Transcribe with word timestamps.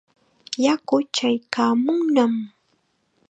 Yaku 0.65 0.95
chaykaamunnam. 1.15 2.33